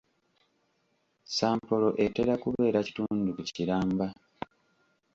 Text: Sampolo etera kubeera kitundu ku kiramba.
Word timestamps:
Sampolo 1.35 1.89
etera 2.05 2.33
kubeera 2.43 2.79
kitundu 2.87 3.29
ku 3.35 3.41
kiramba. 3.55 4.05